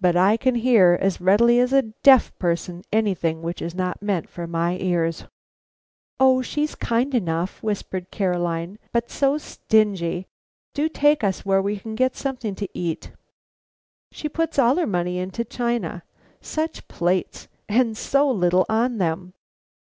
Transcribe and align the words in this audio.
But 0.00 0.16
I 0.16 0.38
can 0.38 0.54
hear 0.54 0.96
as 1.02 1.20
readily 1.20 1.60
as 1.60 1.70
a 1.70 1.82
deaf 1.82 2.32
person 2.38 2.82
anything 2.94 3.42
which 3.42 3.60
is 3.60 3.74
not 3.74 4.00
meant 4.00 4.26
for 4.26 4.46
my 4.46 4.78
ears. 4.78 5.24
"O 6.18 6.40
she's 6.40 6.74
kind 6.74 7.14
enough," 7.14 7.62
whispered 7.62 8.10
Caroline, 8.10 8.78
"but 8.90 9.10
so 9.10 9.36
stingy. 9.36 10.28
Do 10.72 10.88
take 10.88 11.22
us 11.22 11.44
where 11.44 11.60
we 11.60 11.78
can 11.78 11.94
get 11.94 12.16
something 12.16 12.54
to 12.54 12.68
eat." 12.72 13.10
"She 14.10 14.30
puts 14.30 14.58
all 14.58 14.76
her 14.76 14.86
money 14.86 15.18
into 15.18 15.44
china! 15.44 16.04
Such 16.40 16.88
plates! 16.88 17.46
_and 17.68 17.98
so 17.98 18.30
little 18.30 18.64
on 18.70 18.96
them! 18.96 19.34